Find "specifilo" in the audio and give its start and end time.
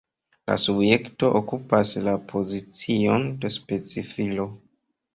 3.61-4.53